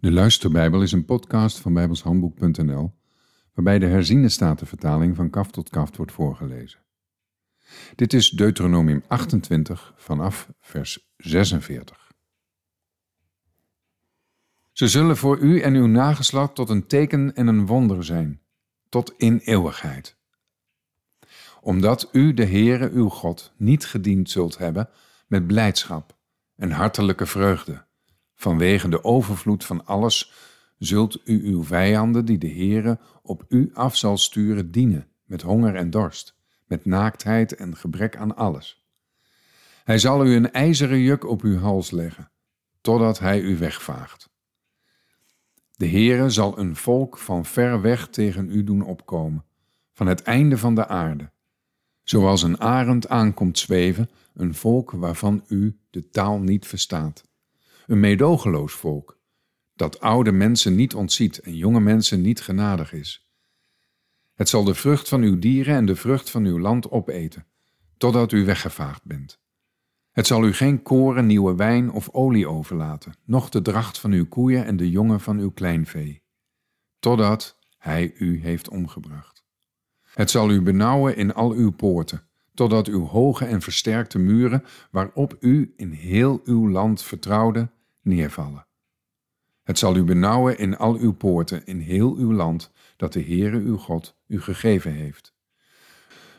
De 0.00 0.12
Luisterbijbel 0.12 0.82
is 0.82 0.92
een 0.92 1.04
podcast 1.04 1.58
van 1.58 1.72
bijbelshandboek.nl 1.72 2.94
waarbij 3.54 3.78
de 3.78 3.86
herziene 3.86 4.28
statenvertaling 4.28 5.16
van 5.16 5.30
kaft 5.30 5.52
tot 5.52 5.68
kaft 5.68 5.96
wordt 5.96 6.12
voorgelezen. 6.12 6.80
Dit 7.94 8.12
is 8.12 8.30
Deuteronomium 8.30 9.02
28 9.06 9.94
vanaf 9.96 10.48
vers 10.60 11.12
46. 11.16 12.12
Ze 14.72 14.88
zullen 14.88 15.16
voor 15.16 15.38
u 15.38 15.60
en 15.60 15.74
uw 15.74 15.86
nageslacht 15.86 16.54
tot 16.54 16.68
een 16.68 16.86
teken 16.86 17.34
en 17.34 17.46
een 17.46 17.66
wonder 17.66 18.04
zijn, 18.04 18.40
tot 18.88 19.14
in 19.16 19.38
eeuwigheid. 19.38 20.16
Omdat 21.60 22.08
u 22.12 22.34
de 22.34 22.44
Heere 22.44 22.90
uw 22.90 23.08
God 23.08 23.52
niet 23.56 23.86
gediend 23.86 24.30
zult 24.30 24.58
hebben 24.58 24.88
met 25.26 25.46
blijdschap 25.46 26.16
en 26.56 26.70
hartelijke 26.70 27.26
vreugde 27.26 27.86
Vanwege 28.38 28.88
de 28.88 29.04
overvloed 29.04 29.64
van 29.64 29.86
alles 29.86 30.32
zult 30.78 31.20
u 31.24 31.44
uw 31.44 31.64
vijanden, 31.64 32.24
die 32.24 32.38
de 32.38 32.50
Heere 32.50 32.98
op 33.22 33.44
u 33.48 33.70
af 33.74 33.96
zal 33.96 34.18
sturen, 34.18 34.70
dienen 34.70 35.08
met 35.24 35.42
honger 35.42 35.74
en 35.74 35.90
dorst, 35.90 36.36
met 36.66 36.84
naaktheid 36.84 37.54
en 37.54 37.76
gebrek 37.76 38.16
aan 38.16 38.36
alles. 38.36 38.86
Hij 39.84 39.98
zal 39.98 40.26
u 40.26 40.34
een 40.34 40.52
ijzeren 40.52 41.00
juk 41.00 41.24
op 41.24 41.42
uw 41.42 41.58
hals 41.58 41.90
leggen, 41.90 42.30
totdat 42.80 43.18
hij 43.18 43.40
u 43.40 43.56
wegvaagt. 43.56 44.30
De 45.76 45.88
Heere 45.88 46.30
zal 46.30 46.58
een 46.58 46.76
volk 46.76 47.18
van 47.18 47.44
ver 47.44 47.80
weg 47.80 48.08
tegen 48.08 48.50
u 48.50 48.64
doen 48.64 48.82
opkomen, 48.82 49.44
van 49.92 50.06
het 50.06 50.22
einde 50.22 50.58
van 50.58 50.74
de 50.74 50.86
aarde, 50.86 51.30
zoals 52.02 52.42
een 52.42 52.60
arend 52.60 53.08
aankomt 53.08 53.58
zweven, 53.58 54.10
een 54.34 54.54
volk 54.54 54.90
waarvan 54.90 55.44
u 55.48 55.78
de 55.90 56.10
taal 56.10 56.38
niet 56.38 56.66
verstaat 56.66 57.27
een 57.88 58.00
meedogenloos 58.00 58.72
volk, 58.72 59.18
dat 59.74 60.00
oude 60.00 60.32
mensen 60.32 60.74
niet 60.74 60.94
ontziet 60.94 61.38
en 61.38 61.56
jonge 61.56 61.80
mensen 61.80 62.20
niet 62.20 62.40
genadig 62.40 62.92
is. 62.92 63.28
Het 64.34 64.48
zal 64.48 64.64
de 64.64 64.74
vrucht 64.74 65.08
van 65.08 65.22
uw 65.22 65.38
dieren 65.38 65.74
en 65.74 65.86
de 65.86 65.96
vrucht 65.96 66.30
van 66.30 66.44
uw 66.44 66.58
land 66.58 66.90
opeten, 66.90 67.46
totdat 67.96 68.32
u 68.32 68.44
weggevaagd 68.44 69.04
bent. 69.04 69.40
Het 70.10 70.26
zal 70.26 70.44
u 70.44 70.52
geen 70.52 70.82
koren, 70.82 71.26
nieuwe 71.26 71.54
wijn 71.54 71.90
of 71.90 72.08
olie 72.08 72.48
overlaten, 72.48 73.14
noch 73.24 73.48
de 73.48 73.62
dracht 73.62 73.98
van 73.98 74.12
uw 74.12 74.26
koeien 74.26 74.64
en 74.64 74.76
de 74.76 74.90
jongen 74.90 75.20
van 75.20 75.38
uw 75.38 75.50
kleinvee, 75.50 76.22
totdat 76.98 77.58
hij 77.78 78.12
u 78.18 78.40
heeft 78.40 78.68
omgebracht. 78.68 79.44
Het 80.02 80.30
zal 80.30 80.50
u 80.50 80.62
benauwen 80.62 81.16
in 81.16 81.34
al 81.34 81.52
uw 81.52 81.70
poorten, 81.70 82.22
totdat 82.54 82.86
uw 82.86 83.04
hoge 83.04 83.44
en 83.44 83.60
versterkte 83.60 84.18
muren, 84.18 84.64
waarop 84.90 85.36
u 85.40 85.72
in 85.76 85.90
heel 85.90 86.40
uw 86.44 86.68
land 86.68 87.02
vertrouwde, 87.02 87.70
neervallen. 88.08 88.66
Het 89.62 89.78
zal 89.78 89.96
u 89.96 90.02
benauwen 90.02 90.58
in 90.58 90.76
al 90.76 90.96
uw 90.96 91.12
poorten, 91.12 91.66
in 91.66 91.78
heel 91.78 92.16
uw 92.16 92.32
land, 92.32 92.70
dat 92.96 93.12
de 93.12 93.22
Heere 93.22 93.58
uw 93.58 93.76
God 93.76 94.16
u 94.26 94.40
gegeven 94.40 94.92
heeft. 94.92 95.36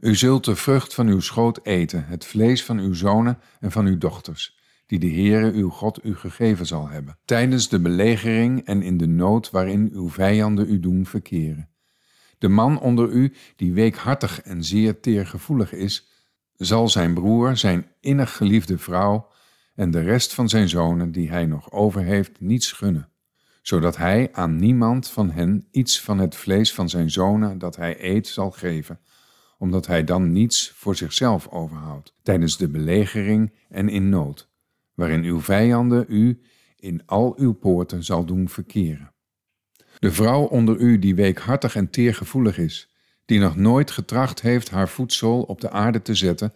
U 0.00 0.14
zult 0.14 0.44
de 0.44 0.56
vrucht 0.56 0.94
van 0.94 1.06
uw 1.06 1.20
schoot 1.20 1.60
eten, 1.62 2.06
het 2.06 2.24
vlees 2.24 2.64
van 2.64 2.78
uw 2.78 2.94
zonen 2.94 3.38
en 3.60 3.72
van 3.72 3.86
uw 3.86 3.98
dochters, 3.98 4.58
die 4.86 4.98
de 4.98 5.10
Heere 5.10 5.52
uw 5.52 5.68
God 5.68 6.04
u 6.04 6.16
gegeven 6.16 6.66
zal 6.66 6.88
hebben, 6.88 7.18
tijdens 7.24 7.68
de 7.68 7.80
belegering 7.80 8.64
en 8.64 8.82
in 8.82 8.96
de 8.96 9.06
nood 9.06 9.50
waarin 9.50 9.90
uw 9.92 10.10
vijanden 10.10 10.70
u 10.70 10.80
doen 10.80 11.06
verkeren. 11.06 11.68
De 12.38 12.48
man 12.48 12.80
onder 12.80 13.10
u, 13.10 13.32
die 13.56 13.72
weekhartig 13.72 14.40
en 14.40 14.64
zeer 14.64 15.00
teergevoelig 15.00 15.72
is, 15.72 16.08
zal 16.56 16.88
zijn 16.88 17.14
broer, 17.14 17.56
zijn 17.56 17.86
innig 18.00 18.36
geliefde 18.36 18.78
vrouw 18.78 19.30
en 19.74 19.90
de 19.90 20.00
rest 20.00 20.34
van 20.34 20.48
zijn 20.48 20.68
zonen 20.68 21.12
die 21.12 21.30
hij 21.30 21.46
nog 21.46 21.72
over 21.72 22.02
heeft 22.02 22.40
niets 22.40 22.72
gunnen, 22.72 23.08
zodat 23.62 23.96
hij 23.96 24.28
aan 24.32 24.56
niemand 24.56 25.08
van 25.08 25.30
hen 25.30 25.66
iets 25.70 26.00
van 26.00 26.18
het 26.18 26.36
vlees 26.36 26.74
van 26.74 26.88
zijn 26.88 27.10
zonen 27.10 27.58
dat 27.58 27.76
hij 27.76 28.04
eet 28.04 28.26
zal 28.26 28.50
geven, 28.50 29.00
omdat 29.58 29.86
hij 29.86 30.04
dan 30.04 30.32
niets 30.32 30.72
voor 30.74 30.96
zichzelf 30.96 31.48
overhoudt 31.48 32.14
tijdens 32.22 32.56
de 32.56 32.68
belegering 32.68 33.52
en 33.68 33.88
in 33.88 34.08
nood, 34.08 34.50
waarin 34.94 35.22
uw 35.22 35.40
vijanden 35.40 36.04
u 36.08 36.42
in 36.76 37.02
al 37.06 37.34
uw 37.38 37.52
poorten 37.52 38.04
zal 38.04 38.24
doen 38.24 38.48
verkeren. 38.48 39.12
De 39.98 40.12
vrouw 40.12 40.42
onder 40.42 40.76
u 40.76 40.98
die 40.98 41.14
weekhartig 41.14 41.76
en 41.76 41.90
teergevoelig 41.90 42.58
is, 42.58 42.94
die 43.24 43.40
nog 43.40 43.56
nooit 43.56 43.90
getracht 43.90 44.40
heeft 44.40 44.70
haar 44.70 44.88
voedsel 44.88 45.42
op 45.42 45.60
de 45.60 45.70
aarde 45.70 46.02
te 46.02 46.14
zetten, 46.14 46.52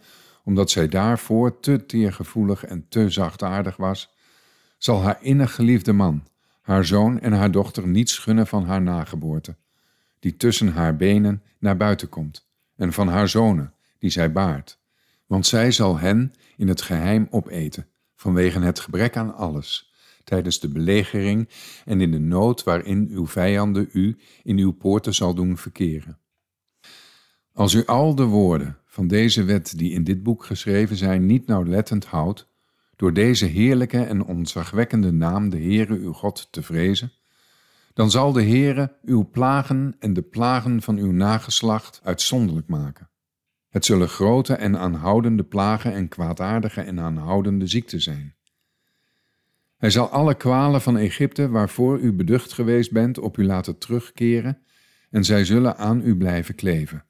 omdat 0.47 0.69
zij 0.69 0.87
daarvoor 0.87 1.59
te 1.59 1.85
teergevoelig 1.85 2.65
en 2.65 2.85
te 2.89 3.09
zachtaardig 3.09 3.77
was, 3.77 4.13
zal 4.77 5.01
haar 5.01 5.17
innig 5.21 5.55
geliefde 5.55 5.93
man, 5.93 6.23
haar 6.61 6.85
zoon 6.85 7.19
en 7.19 7.33
haar 7.33 7.51
dochter 7.51 7.87
niets 7.87 8.17
gunnen 8.17 8.47
van 8.47 8.65
haar 8.65 8.81
nageboorte, 8.81 9.55
die 10.19 10.37
tussen 10.37 10.67
haar 10.67 10.95
benen 10.95 11.43
naar 11.59 11.77
buiten 11.77 12.09
komt, 12.09 12.47
en 12.75 12.93
van 12.93 13.07
haar 13.07 13.29
zonen, 13.29 13.73
die 13.99 14.09
zij 14.09 14.31
baart, 14.31 14.79
want 15.25 15.45
zij 15.45 15.71
zal 15.71 15.97
hen 15.97 16.33
in 16.57 16.67
het 16.67 16.81
geheim 16.81 17.27
opeten, 17.29 17.87
vanwege 18.15 18.59
het 18.59 18.79
gebrek 18.79 19.17
aan 19.17 19.35
alles, 19.35 19.93
tijdens 20.23 20.59
de 20.59 20.69
belegering 20.69 21.49
en 21.85 22.01
in 22.01 22.11
de 22.11 22.19
nood 22.19 22.63
waarin 22.63 23.07
uw 23.11 23.27
vijanden 23.27 23.89
u 23.93 24.17
in 24.43 24.57
uw 24.57 24.71
poorten 24.71 25.13
zal 25.13 25.33
doen 25.33 25.57
verkeren. 25.57 26.19
Als 27.53 27.73
u 27.73 27.85
al 27.85 28.15
de 28.15 28.25
woorden 28.25 28.77
van 28.97 29.07
deze 29.07 29.43
wet 29.43 29.77
die 29.77 29.91
in 29.91 30.03
dit 30.03 30.23
boek 30.23 30.45
geschreven 30.45 30.95
zijn 30.95 31.25
niet 31.25 31.47
nauwlettend 31.47 32.05
houdt, 32.05 32.47
door 32.95 33.13
deze 33.13 33.45
heerlijke 33.45 34.03
en 34.03 34.23
ontzagwekkende 34.23 35.11
naam 35.11 35.49
de 35.49 35.57
Heere 35.57 35.93
uw 35.93 36.13
God 36.13 36.47
te 36.51 36.63
vrezen, 36.63 37.11
dan 37.93 38.11
zal 38.11 38.31
de 38.31 38.43
Heere 38.43 38.95
uw 39.05 39.29
plagen 39.29 39.95
en 39.99 40.13
de 40.13 40.21
plagen 40.21 40.81
van 40.81 40.97
uw 40.97 41.11
nageslacht 41.11 42.01
uitzonderlijk 42.03 42.67
maken. 42.67 43.09
Het 43.69 43.85
zullen 43.85 44.09
grote 44.09 44.53
en 44.53 44.77
aanhoudende 44.77 45.43
plagen 45.43 45.93
en 45.93 46.07
kwaadaardige 46.07 46.81
en 46.81 46.99
aanhoudende 46.99 47.67
ziekten 47.67 48.01
zijn. 48.01 48.35
Hij 49.77 49.89
zal 49.89 50.09
alle 50.09 50.35
kwalen 50.35 50.81
van 50.81 50.97
Egypte 50.97 51.49
waarvoor 51.49 51.99
u 51.99 52.13
beducht 52.13 52.53
geweest 52.53 52.91
bent 52.91 53.17
op 53.17 53.37
u 53.37 53.45
laten 53.45 53.77
terugkeren 53.77 54.61
en 55.09 55.23
zij 55.23 55.45
zullen 55.45 55.77
aan 55.77 56.01
u 56.03 56.17
blijven 56.17 56.55
kleven. 56.55 57.06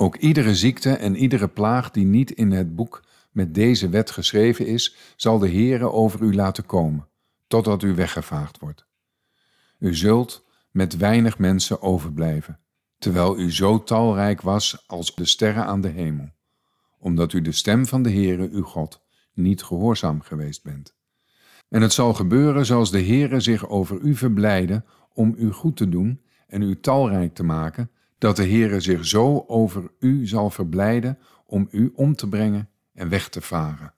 Ook 0.00 0.16
iedere 0.16 0.54
ziekte 0.54 0.92
en 0.92 1.16
iedere 1.16 1.48
plaag 1.48 1.90
die 1.90 2.04
niet 2.04 2.30
in 2.30 2.50
het 2.50 2.74
boek 2.74 3.04
met 3.30 3.54
deze 3.54 3.88
wet 3.88 4.10
geschreven 4.10 4.66
is, 4.66 4.96
zal 5.16 5.38
de 5.38 5.48
Heere 5.48 5.90
over 5.90 6.20
u 6.20 6.34
laten 6.34 6.66
komen, 6.66 7.08
totdat 7.46 7.82
u 7.82 7.94
weggevaagd 7.94 8.58
wordt. 8.58 8.86
U 9.78 9.94
zult 9.94 10.44
met 10.70 10.96
weinig 10.96 11.38
mensen 11.38 11.82
overblijven, 11.82 12.58
terwijl 12.98 13.38
u 13.38 13.52
zo 13.52 13.82
talrijk 13.82 14.40
was 14.40 14.84
als 14.86 15.14
de 15.14 15.24
sterren 15.24 15.64
aan 15.64 15.80
de 15.80 15.88
hemel, 15.88 16.30
omdat 16.98 17.32
u 17.32 17.42
de 17.42 17.52
stem 17.52 17.86
van 17.86 18.02
de 18.02 18.10
Heere 18.10 18.48
uw 18.50 18.64
God 18.64 19.04
niet 19.32 19.62
gehoorzaam 19.62 20.20
geweest 20.20 20.62
bent. 20.62 20.94
En 21.68 21.82
het 21.82 21.92
zal 21.92 22.14
gebeuren 22.14 22.66
zoals 22.66 22.90
de 22.90 23.02
Heere 23.02 23.40
zich 23.40 23.68
over 23.68 24.00
u 24.00 24.14
verblijden 24.14 24.84
om 25.12 25.34
u 25.38 25.52
goed 25.52 25.76
te 25.76 25.88
doen 25.88 26.22
en 26.46 26.62
u 26.62 26.80
talrijk 26.80 27.34
te 27.34 27.44
maken, 27.44 27.90
dat 28.18 28.36
de 28.36 28.48
Heere 28.48 28.80
zich 28.80 29.06
zo 29.06 29.44
over 29.46 29.90
u 29.98 30.26
zal 30.26 30.50
verblijden 30.50 31.18
om 31.46 31.68
u 31.70 31.92
om 31.94 32.14
te 32.14 32.28
brengen 32.28 32.68
en 32.92 33.08
weg 33.08 33.28
te 33.28 33.40
varen. 33.40 33.94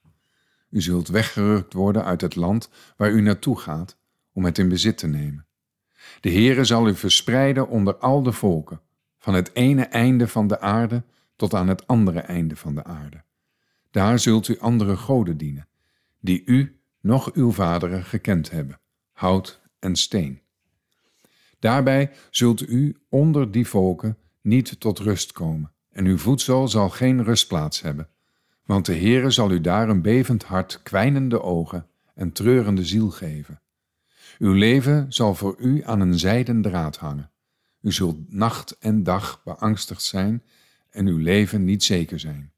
U 0.70 0.80
zult 0.80 1.08
weggerukt 1.08 1.72
worden 1.72 2.04
uit 2.04 2.20
het 2.20 2.36
land 2.36 2.70
waar 2.96 3.10
u 3.10 3.20
naartoe 3.20 3.58
gaat 3.58 3.98
om 4.32 4.44
het 4.44 4.58
in 4.58 4.68
bezit 4.68 4.98
te 4.98 5.06
nemen. 5.06 5.46
De 6.20 6.30
Heere 6.30 6.64
zal 6.64 6.88
u 6.88 6.94
verspreiden 6.94 7.68
onder 7.68 7.96
al 7.96 8.22
de 8.22 8.32
volken, 8.32 8.80
van 9.18 9.34
het 9.34 9.54
ene 9.54 9.84
einde 9.84 10.28
van 10.28 10.46
de 10.46 10.60
aarde 10.60 11.04
tot 11.36 11.54
aan 11.54 11.68
het 11.68 11.86
andere 11.86 12.20
einde 12.20 12.56
van 12.56 12.74
de 12.74 12.84
aarde. 12.84 13.24
Daar 13.90 14.18
zult 14.18 14.48
u 14.48 14.58
andere 14.58 14.96
goden 14.96 15.36
dienen, 15.36 15.68
die 16.20 16.42
u 16.44 16.80
nog 17.00 17.32
uw 17.32 17.52
vaderen 17.52 18.04
gekend 18.04 18.50
hebben, 18.50 18.80
hout 19.12 19.60
en 19.78 19.96
steen. 19.96 20.39
Daarbij 21.60 22.10
zult 22.30 22.68
u 22.68 22.96
onder 23.08 23.50
die 23.50 23.66
volken 23.66 24.18
niet 24.40 24.80
tot 24.80 24.98
rust 24.98 25.32
komen, 25.32 25.72
en 25.90 26.06
uw 26.06 26.18
voedsel 26.18 26.68
zal 26.68 26.88
geen 26.88 27.24
rustplaats 27.24 27.80
hebben. 27.80 28.08
Want 28.64 28.86
de 28.86 28.94
Heere 28.94 29.30
zal 29.30 29.50
u 29.50 29.60
daar 29.60 29.88
een 29.88 30.02
bevend 30.02 30.44
hart, 30.44 30.82
kwijnende 30.82 31.42
ogen 31.42 31.86
en 32.14 32.32
treurende 32.32 32.84
ziel 32.84 33.10
geven. 33.10 33.60
Uw 34.38 34.52
leven 34.52 35.12
zal 35.12 35.34
voor 35.34 35.56
u 35.58 35.82
aan 35.84 36.00
een 36.00 36.18
zijden 36.18 36.62
draad 36.62 36.96
hangen. 36.96 37.30
U 37.80 37.92
zult 37.92 38.32
nacht 38.32 38.78
en 38.78 39.02
dag 39.02 39.40
beangstigd 39.44 40.02
zijn 40.02 40.42
en 40.90 41.06
uw 41.06 41.18
leven 41.18 41.64
niet 41.64 41.84
zeker 41.84 42.20
zijn. 42.20 42.52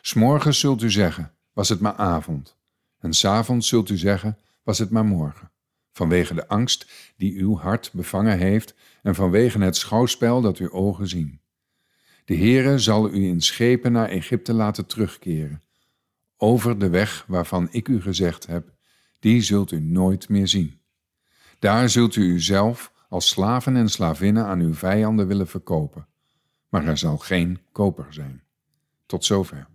S'morgens 0.00 0.58
zult 0.58 0.82
u 0.82 0.90
zeggen, 0.90 1.32
was 1.52 1.68
het 1.68 1.80
maar 1.80 1.94
avond, 1.94 2.56
en 2.98 3.12
s'avonds 3.12 3.68
zult 3.68 3.88
u 3.88 3.96
zeggen, 3.96 4.38
was 4.62 4.78
het 4.78 4.90
maar 4.90 5.04
morgen 5.04 5.52
vanwege 5.94 6.34
de 6.34 6.48
angst 6.48 6.90
die 7.16 7.38
uw 7.38 7.58
hart 7.58 7.90
bevangen 7.92 8.38
heeft 8.38 8.74
en 9.02 9.14
vanwege 9.14 9.58
het 9.58 9.76
schouwspel 9.76 10.40
dat 10.40 10.58
uw 10.58 10.70
ogen 10.70 11.08
zien. 11.08 11.40
De 12.24 12.36
Heere 12.36 12.78
zal 12.78 13.10
u 13.10 13.24
in 13.24 13.40
schepen 13.40 13.92
naar 13.92 14.08
Egypte 14.08 14.52
laten 14.52 14.86
terugkeren, 14.86 15.62
over 16.36 16.78
de 16.78 16.88
weg 16.88 17.24
waarvan 17.26 17.68
ik 17.70 17.88
u 17.88 18.00
gezegd 18.00 18.46
heb, 18.46 18.72
die 19.18 19.42
zult 19.42 19.72
u 19.72 19.80
nooit 19.80 20.28
meer 20.28 20.48
zien. 20.48 20.80
Daar 21.58 21.88
zult 21.88 22.16
u 22.16 22.22
uzelf 22.22 22.92
als 23.08 23.28
slaven 23.28 23.76
en 23.76 23.88
slavinnen 23.88 24.44
aan 24.44 24.60
uw 24.60 24.74
vijanden 24.74 25.26
willen 25.26 25.46
verkopen, 25.46 26.06
maar 26.68 26.86
er 26.86 26.98
zal 26.98 27.18
geen 27.18 27.58
koper 27.72 28.06
zijn. 28.10 28.42
Tot 29.06 29.24
zover. 29.24 29.73